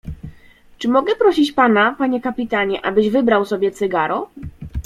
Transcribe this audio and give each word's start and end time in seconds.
"Czy 0.77 0.87
mogę 0.87 1.15
prosić 1.15 1.51
pana, 1.51 1.95
panie 1.97 2.21
kapitanie, 2.21 2.85
abyś 2.85 3.09
wybrał 3.09 3.45
sobie 3.45 3.71
cygaro?" 3.71 4.29